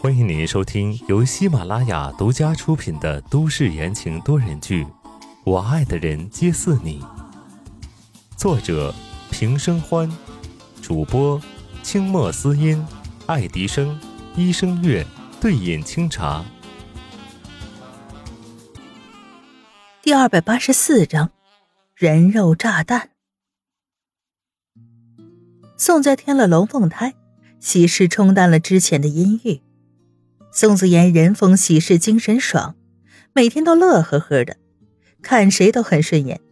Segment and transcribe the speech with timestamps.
[0.00, 4.84] 欢迎您收听由喜马拉雅独家出品的都市言情多人剧
[5.44, 7.00] 《我爱的人皆似你》，
[8.36, 8.92] 作者
[9.30, 10.10] 平生欢，
[10.82, 11.40] 主播
[11.84, 12.84] 清墨思音、
[13.26, 13.96] 爱迪生、
[14.34, 15.06] 医生月、
[15.40, 16.44] 对饮清茶。
[20.02, 21.30] 第二百八十四章，
[21.94, 23.10] 人肉炸弹。
[25.76, 27.14] 宋家添了龙凤胎，
[27.64, 29.62] 喜事冲淡了之前的阴郁。
[30.52, 32.76] 宋子妍人逢喜事精神爽，
[33.32, 34.58] 每天都乐呵呵的，
[35.22, 36.42] 看谁都很顺眼，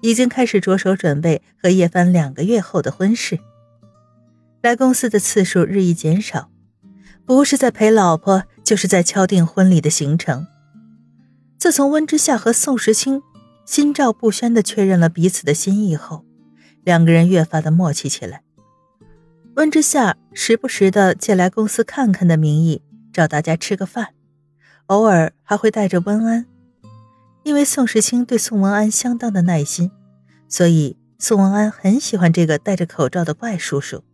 [0.00, 3.38] 已经开始着手准备和叶帆两个月后的婚事。
[4.60, 6.50] 来公司的次数日益减少，
[7.24, 10.48] 不是在陪老婆，就是在敲定婚礼的行程。
[11.56, 13.22] 自从温之夏和宋时清
[13.64, 16.24] 心照不宣的确认了彼此的心意后，
[16.82, 18.42] 两个人越发的默契起来。
[19.58, 22.80] 温之夏时不时的借来公司看看的名义。
[23.12, 24.14] 找大家吃个饭，
[24.86, 26.46] 偶尔还会带着温安，
[27.42, 29.90] 因为宋时清对宋文安相当的耐心，
[30.48, 34.04] 所以宋文安很喜欢这个戴着口罩的怪叔叔。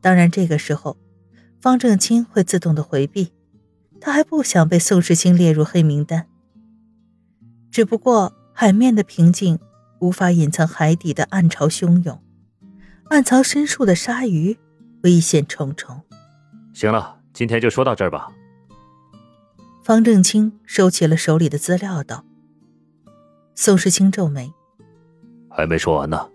[0.00, 0.96] 当然，这个时候
[1.60, 3.34] 方正清会自动的回避，
[4.00, 6.26] 他还不想被宋时清列入黑名单。
[7.70, 9.58] 只不过海面的平静
[9.98, 12.18] 无法隐藏海底的暗潮汹涌，
[13.10, 14.56] 暗藏深处的鲨鱼
[15.02, 16.02] 危险重重。
[16.72, 17.16] 行了。
[17.34, 18.32] 今天就说到这儿吧。
[19.84, 22.24] 方正清收起了手里的资料，道
[23.54, 24.52] ：“宋时清皱眉，
[25.48, 26.28] 还没说完呢。”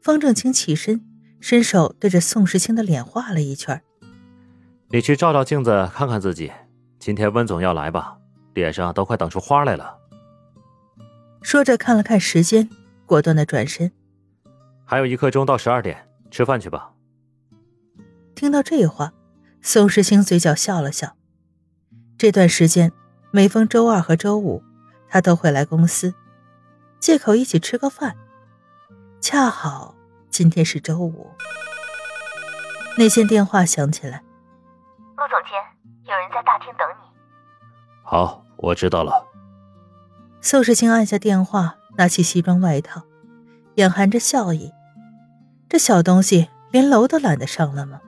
[0.00, 1.04] 方正清起身，
[1.40, 3.82] 伸手对着宋时清的脸画了一圈
[4.90, 6.52] ：“你去照照镜子，看看自己。
[7.00, 8.18] 今天温总要来吧，
[8.54, 9.98] 脸上都快等出花来了。”
[11.42, 12.70] 说着看了看时间，
[13.04, 13.90] 果断的转身
[14.86, 16.92] ：“还有一刻钟到十二点，吃饭去吧。”
[18.34, 19.12] 听到这话。
[19.62, 21.16] 宋时清嘴角笑了笑。
[22.16, 22.92] 这段时间，
[23.32, 24.62] 每逢周二和周五，
[25.08, 26.14] 他都会来公司，
[27.00, 28.14] 借口一起吃个饭。
[29.20, 29.96] 恰好
[30.30, 31.32] 今天是周五。
[32.96, 34.22] 那线电话响起来
[35.18, 35.58] ：“陆总监，
[36.04, 37.18] 有人在大厅等你。
[38.06, 39.26] ”“好，我知道了。”
[40.40, 43.02] 宋时清按下电话，拿起西装外套，
[43.76, 44.72] 眼含着笑意
[45.70, 48.00] ：“这小东西连楼都懒得上了吗？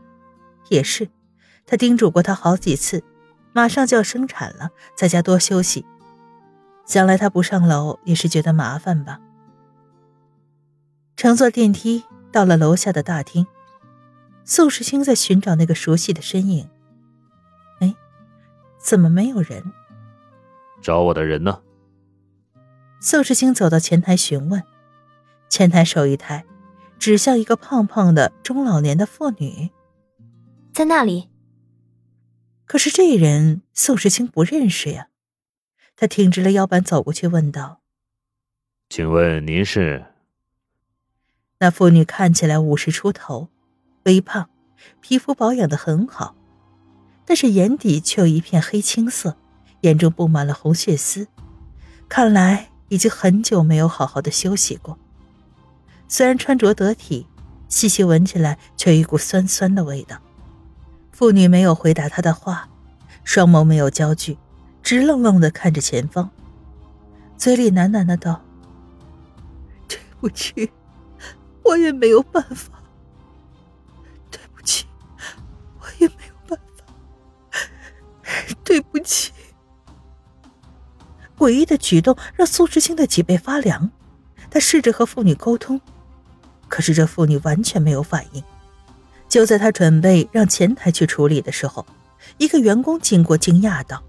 [0.68, 1.08] 也是。”
[1.64, 3.04] 他叮嘱过他好几次，
[3.52, 5.84] 马上就要生产了，在家多休息。
[6.86, 9.20] 想来他不上楼也是觉得麻烦吧。
[11.14, 13.46] 乘坐电梯到了楼下的大厅，
[14.46, 16.70] 宋时清在寻找那个熟悉的身影。
[17.80, 17.94] 哎，
[18.78, 19.62] 怎么没有人？
[20.80, 21.60] 找我的人呢？
[22.98, 24.62] 宋时清走到前台询问，
[25.48, 26.44] 前台手一抬，
[26.98, 29.70] 指向一个胖胖的中老年的妇女，
[30.72, 31.28] 在那里。
[32.66, 35.08] 可是这人宋时清不认识呀，
[35.96, 37.80] 他挺直了腰板走过去问道
[38.90, 40.04] ：“请问您是？”
[41.60, 43.48] 那妇女看起来五十出头，
[44.04, 44.50] 微胖，
[45.00, 46.36] 皮肤保养的很好，
[47.24, 49.36] 但是眼底却有一片黑青色，
[49.80, 51.26] 眼中布满了红血丝，
[52.08, 54.98] 看来已经很久没有好好的休息过。
[56.08, 57.26] 虽然穿着得体，
[57.68, 60.16] 细细闻起来却有一股酸酸的味道。
[61.12, 62.68] 妇女没有回答他的话，
[63.24, 64.38] 双眸没有焦距，
[64.82, 66.30] 直愣愣的看着前方，
[67.36, 68.42] 嘴里喃喃的道
[69.86, 70.70] ：“对不起，
[71.62, 72.82] 我也没有办法。
[74.30, 74.86] 对不起，
[75.80, 76.84] 我也没有办法。
[78.64, 79.32] 对不起。”
[81.36, 83.90] 诡异的举动让苏志清的脊背发凉，
[84.50, 85.80] 他试着和妇女沟通，
[86.68, 88.42] 可是这妇女完全没有反应。
[89.28, 91.84] 就在他准备让前台去处理的时候，
[92.38, 94.02] 一个员工经过，惊讶道：“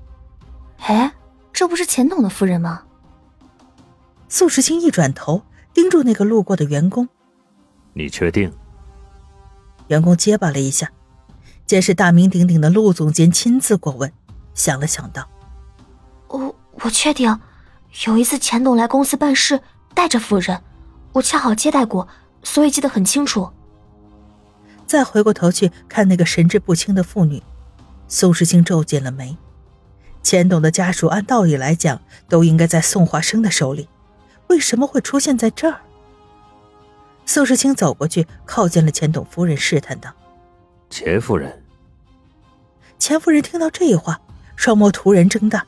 [0.80, 1.14] 哎，
[1.52, 2.84] 这不是钱董的夫人吗？”
[4.30, 5.44] 宋时清一转头，
[5.74, 7.10] 盯住那个路过的员工
[7.94, 8.54] ：“你确定？”
[9.88, 10.92] 员工结巴了一下，
[11.66, 14.12] 见是大名鼎鼎的陆总监亲自过问，
[14.54, 15.28] 想了想道
[16.30, 17.40] ：“我我确定，
[18.06, 19.60] 有一次钱董来公司办事，
[19.94, 20.62] 带着夫人，
[21.12, 22.08] 我恰好接待过，
[22.44, 23.50] 所以记得很清楚。”
[24.88, 27.44] 再回过头去看那个神志不清的妇女，
[28.08, 29.38] 宋时清皱紧了眉。
[30.24, 33.88] 钱董的家属按道理来讲都应该在宋华生的手里，
[34.48, 35.80] 为什么会出现在这儿？
[37.26, 40.12] 宋时清走过去，靠近了钱董夫人，试探道
[40.90, 41.64] ：“钱夫人。”
[42.98, 44.20] 钱夫人听到这话，
[44.56, 45.68] 双眸突然睁大，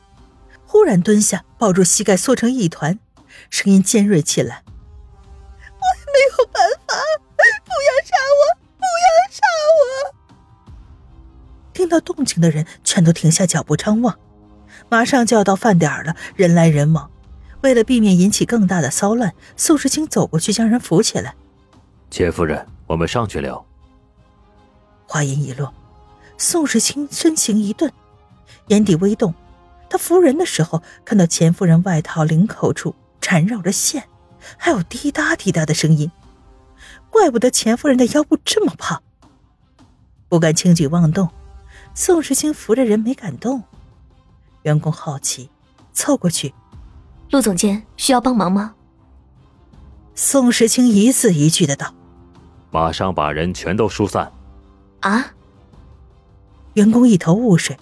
[0.66, 2.98] 忽然蹲下，抱住膝盖，缩成一团，
[3.48, 4.64] 声音尖锐起来
[11.92, 14.18] ：“到动静的人全都停下脚步张望。
[14.88, 17.10] 马上就要到饭点了，人来人往。
[17.60, 21.34] 为了避免引起更大的骚乱，宋时清走过去将人扶起来。
[22.10, 23.64] 钱夫人，我们上去聊。
[25.06, 25.72] 话音一落，
[26.38, 27.92] 宋时清身形一顿，
[28.68, 29.34] 眼底微动。
[29.90, 34.08] 他扶人的时候，看到钱夫人外套领口处缠绕着线，
[34.56, 36.10] 还有滴答滴答的声音。
[37.10, 39.02] 怪不得钱夫人的腰部这么胖。
[40.28, 41.28] 不敢轻举妄动，
[41.94, 43.62] 宋时清扶着人没敢动。
[44.62, 45.50] 员工好奇，
[45.92, 46.54] 凑过去
[47.30, 48.74] ：“陆总监需要帮忙吗？”
[50.14, 51.94] 宋时清一字一句的道
[52.70, 54.32] ：“马上把人全都疏散。”
[55.00, 55.32] 啊！
[56.74, 57.76] 员工一头雾水。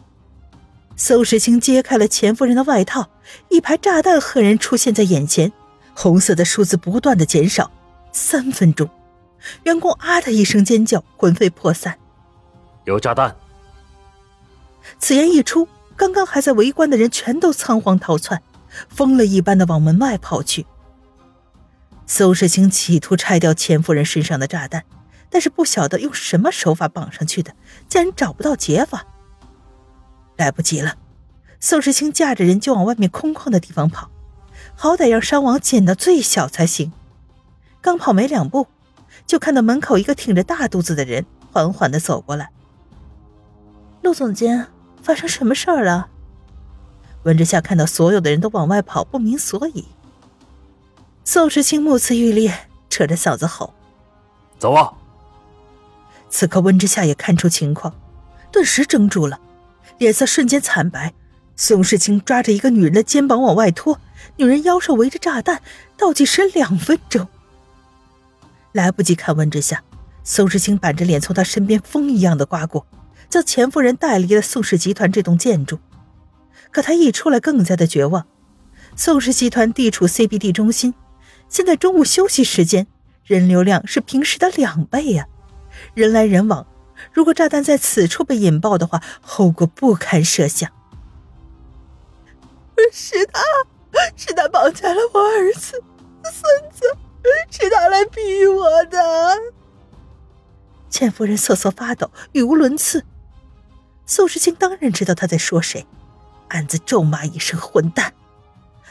[0.97, 3.09] 宋时清揭开了钱夫人的外套，
[3.49, 5.53] 一排炸弹赫然出现在眼前，
[5.95, 7.71] 红色的数字不断的减少。
[8.13, 8.89] 三分钟，
[9.63, 11.97] 员工啊的一声尖叫，魂飞魄散。
[12.85, 13.35] 有炸弹！
[14.99, 18.43] 此言一出，刚刚还在围观的人全都仓皇逃窜，
[18.89, 20.67] 疯了一般的往门外跑去。
[22.07, 24.85] 宋世清企图拆掉钱夫人身上的炸弹。
[25.33, 27.55] 但是不晓得用什么手法绑上去的，
[27.89, 29.07] 竟然找不到解法。
[30.37, 30.97] 来不及了，
[31.61, 34.11] 宋世清架着人就往外面空旷的地方跑，
[34.75, 36.93] 好歹让伤亡减到最小才行。
[37.81, 38.67] 刚跑没两步，
[39.25, 42.51] 就看到门口一个挺着大肚子的人缓缓的走过来。
[44.03, 44.67] 陆总监，
[45.03, 46.09] 发生什么事儿了？
[47.25, 49.85] 温之夏看到所有的人都往外跑，不明所以。
[51.25, 53.75] 宋时清目眦欲裂，扯着嗓子吼
[54.59, 54.93] ：“走啊！”
[56.31, 57.95] 此刻温之夏也看出情况，
[58.51, 59.39] 顿时怔住了，
[59.99, 61.13] 脸色瞬间惨白。
[61.57, 64.01] 宋时清抓着一个女人的肩膀往外拖，
[64.37, 65.61] 女人腰上围着炸弹，
[65.99, 67.29] 倒计时两分钟。
[68.73, 69.83] 来不及看温之夏，
[70.25, 72.87] 宋时清板着脸从他身边风一样的刮过，
[73.31, 75.79] 将钱夫人带离了宋氏集团这栋建筑。
[76.73, 78.27] 可他一出来，更加的绝望。
[78.97, 80.93] 宋氏集团地处 CBD 中心，
[81.49, 82.87] 现在中午休息时间，
[83.25, 85.27] 人流量是平时的两倍呀。
[85.95, 86.67] 人来人往，
[87.13, 90.71] 如果炸弹在此处被引爆的话，后果不堪设想。
[92.93, 93.41] 是他，
[94.17, 95.83] 是他绑架了我儿子、
[96.25, 96.85] 孙子，
[97.51, 98.99] 是他来逼我的。
[100.89, 103.05] 钱夫人瑟瑟发抖，语无伦次。
[104.11, 105.87] 宋时清当然知道他在说谁，
[106.49, 108.13] 暗自咒骂一声“混蛋”，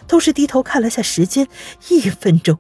[0.08, 1.46] 同时低头看了下时间，
[1.90, 2.58] 一分钟。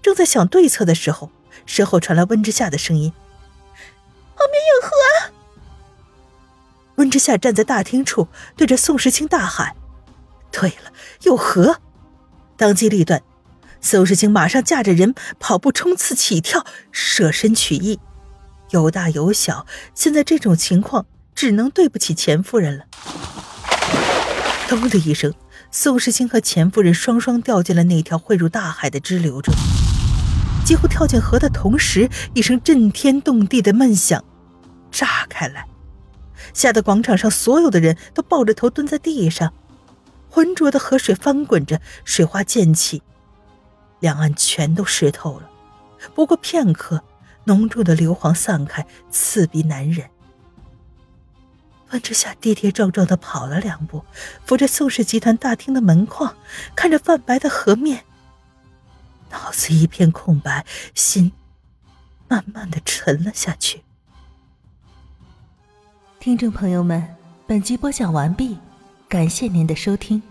[0.00, 1.32] 正在想对策的时候，
[1.66, 3.12] 身后传来温之夏的声音。
[4.36, 5.34] 旁边有河。
[6.94, 9.74] 温之夏站在大厅处，对着宋时清大喊
[10.52, 10.92] ：“对了，
[11.22, 11.80] 有河！”
[12.56, 13.20] 当机立断，
[13.80, 17.98] 宋时清马上架着人跑步冲刺起跳，舍身取义。
[18.70, 21.06] 有大有小，现在这种情况
[21.44, 22.86] 只能对不起钱夫人了。
[24.66, 25.34] 咚的一声，
[25.70, 29.54] 宋时清和钱夫人双双掉进了那条汇入大海的支流中。
[30.64, 34.24] 几乎跳进河的同时，一声震天动地的闷响，
[34.90, 35.66] 炸开来，
[36.54, 39.52] 吓得广场上所有的人都抱着头蹲在地上。
[40.30, 43.02] 浑浊的河水翻滚着，水花溅起，
[44.00, 45.50] 两岸全都湿透了。
[46.14, 47.04] 不过片刻，
[47.44, 50.08] 浓重的硫磺散开，刺鼻难忍。
[51.90, 54.04] 温之夏跌跌撞撞的跑了两步，
[54.44, 56.34] 扶着宋氏集团大厅的门框，
[56.74, 58.04] 看着泛白的河面。
[59.30, 60.64] 脑子一片空白，
[60.94, 61.32] 心
[62.28, 63.82] 慢慢的沉了下去。
[66.20, 68.58] 听众朋友们，本集播讲完毕，
[69.08, 70.22] 感谢您的收听。